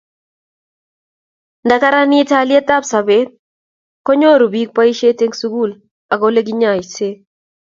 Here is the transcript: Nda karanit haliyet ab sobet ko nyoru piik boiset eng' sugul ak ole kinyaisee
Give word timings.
Nda 1.65 1.75
karanit 1.83 2.29
haliyet 2.37 2.69
ab 2.75 2.83
sobet 2.91 3.29
ko 4.05 4.11
nyoru 4.19 4.45
piik 4.53 4.69
boiset 4.75 5.19
eng' 5.23 5.37
sugul 5.39 5.71
ak 6.13 6.19
ole 6.27 6.41
kinyaisee 6.47 7.13